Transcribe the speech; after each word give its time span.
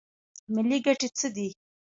ملي 0.53 0.77
ګټې 0.85 1.07
څه 1.17 1.27
دي؟ 1.35 1.47